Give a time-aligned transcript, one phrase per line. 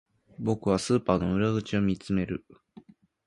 [0.39, 2.43] 僕はスーパーの裏口を見つめる